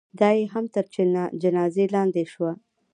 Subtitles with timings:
[0.19, 0.85] دا یې هم تر
[1.41, 2.51] جنازې لاندې شوه.